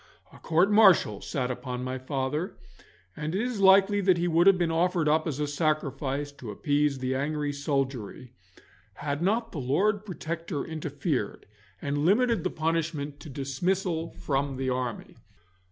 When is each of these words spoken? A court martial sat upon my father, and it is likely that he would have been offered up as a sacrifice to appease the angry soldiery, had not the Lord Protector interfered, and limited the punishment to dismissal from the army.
A 0.33 0.39
court 0.39 0.71
martial 0.71 1.21
sat 1.21 1.51
upon 1.51 1.83
my 1.83 1.99
father, 1.99 2.57
and 3.15 3.35
it 3.35 3.41
is 3.43 3.59
likely 3.59 4.01
that 4.01 4.17
he 4.17 4.27
would 4.27 4.47
have 4.47 4.57
been 4.57 4.71
offered 4.71 5.07
up 5.07 5.27
as 5.27 5.39
a 5.39 5.45
sacrifice 5.45 6.31
to 6.31 6.49
appease 6.49 6.97
the 6.97 7.13
angry 7.13 7.53
soldiery, 7.53 8.33
had 8.95 9.21
not 9.21 9.51
the 9.51 9.59
Lord 9.61 10.03
Protector 10.03 10.65
interfered, 10.65 11.45
and 11.83 11.99
limited 11.99 12.43
the 12.43 12.49
punishment 12.49 13.19
to 13.19 13.29
dismissal 13.29 14.09
from 14.13 14.57
the 14.57 14.71
army. 14.71 15.17